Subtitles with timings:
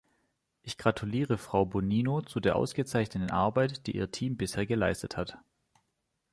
[0.63, 5.37] Ich gratuliere Frau Bonino zu der ausgezeichneten Arbeit, die ihr Team bisher geleistet hat.